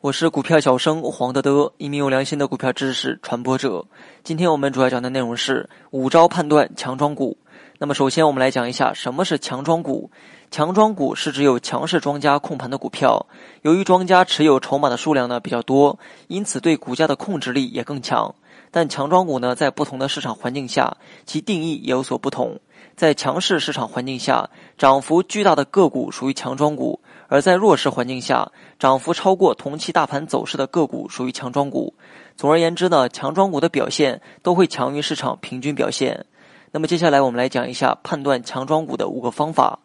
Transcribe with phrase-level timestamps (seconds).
[0.00, 3.84] 我是股票小生黄德德，一名有良心的股票知识传播者。
[4.22, 7.36] 今天我们主要讲的内容是五招判断强庄股。
[7.78, 10.10] 那么，首先我们来讲一下什么是强庄股。
[10.50, 13.26] 强庄股是指有强势庄家控盘的股票，
[13.62, 18.34] 由于庄家持有筹码的数量呢比较多，因此对股价的控制力也更强。
[18.70, 20.96] 但强庄股呢，在不同的市场环境下，
[21.26, 22.58] 其定义也有所不同。
[22.94, 24.48] 在强势市场环境下，
[24.78, 26.98] 涨幅巨大的个股属于强庄股；
[27.28, 31.92] 而在弱势环境下，涨幅超过同期大盘走势的个股属于强庄股。
[32.36, 36.24] 总而言之呢，强庄股的表现都会强于市场平均表现。
[36.72, 39.78] 那么接下来我们来讲一下判断强庄股的五个方法。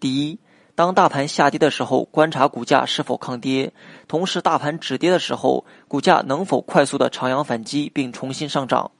[0.00, 0.38] 第一，
[0.74, 3.72] 当大盘下跌的时候，观察股价是否抗跌；
[4.06, 8.90] 同时，大盘止跌的时候，股价能否快速的长阳反击并重新上涨。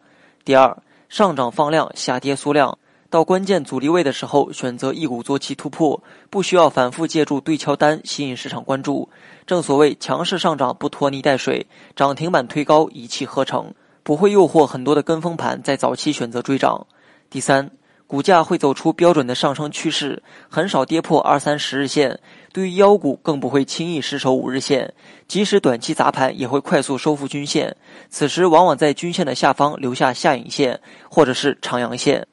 [0.45, 0.77] 第二，
[1.09, 2.77] 上涨放量，下跌缩量，
[3.09, 9.09] 到关键阻力位的时候，选择一鼓作气突破，不需要反复借助对敲单吸引市场关注。
[9.47, 16.87] 正所谓强势上涨不拖泥带水，涨停板推高一气呵成，不会诱惑很多的跟风盘在早期选择追涨。
[17.31, 17.71] 第三。
[18.07, 22.19] 股价会走出标准的上升趋势，很少跌破二三十日线。
[22.55, 24.95] 对于妖股，更不会轻易失守五日线。
[25.27, 27.77] 即使短期砸盘，也会快速收复均线。
[28.09, 32.27] 此时往往在均线的下方留下下影线，或者是长阳线。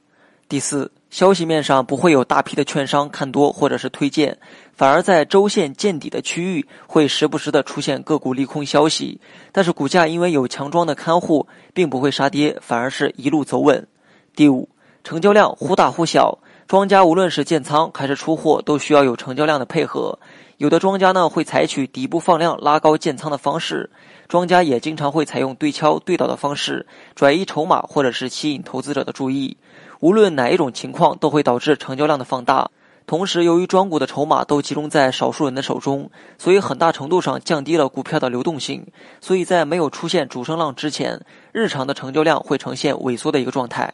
[0.47, 4.38] 第四，消息面上不会有大批的券商看多或者是推荐，
[4.77, 9.19] 反而在周线见底的区域会时不时的出现个股利空消息。
[9.51, 13.85] 但是股价因为有强庄的看护，并不会杀跌，反而是一路走稳。
[14.33, 14.69] 第五。
[15.06, 20.17] 成交量忽大忽小，庄家无论是建仓还是出货，都需要有成交量的配合。
[20.58, 23.92] 有的庄家呢会采取底部放量拉高建仓的方式，
[24.28, 29.56] 庄家也经常会采用对敲对倒的方式转移筹码，或者是吸引投资者的注意。
[30.00, 32.72] 无论哪一种情况，都会导致成交量的放大。
[33.06, 36.09] 同时，由于庄股的筹码都集中在少数人的手中，
[36.40, 38.84] 所以很大程度上降低了股票的流动性。
[39.22, 43.94] 所以在没有出现主升浪之前，日常的成交量会呈现萎缩的一个状态。